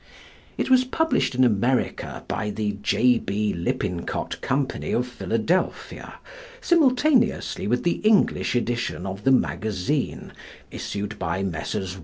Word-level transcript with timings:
It 0.57 0.71
was 0.71 0.83
published 0.83 1.35
in 1.35 1.43
America 1.43 2.23
by 2.27 2.49
the 2.49 2.71
J.B. 2.81 3.53
Lippincott 3.53 4.41
Company 4.41 4.93
of 4.93 5.05
Philadelphia 5.07 6.15
simultaneously 6.59 7.67
with 7.67 7.83
the 7.83 7.97
English 7.97 8.55
edition 8.55 9.05
of 9.05 9.25
the 9.25 9.29
same 9.31 9.41
magazine 9.41 10.33
issued 10.71 11.19
by 11.19 11.43
Messrs. 11.43 11.97